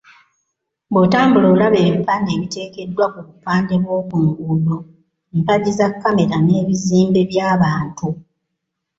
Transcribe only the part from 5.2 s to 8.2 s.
mpagi za kkamera n'ebizimbe by'abantu.